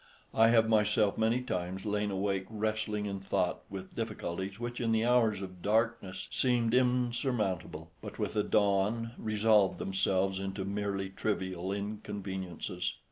[0.33, 5.05] I have myself many times lain awake wrestling in thought with difficulties which in the
[5.05, 12.95] hours of darkness seemed insurmountable, but with the dawn resolved themselves into merely trivial inconveniences.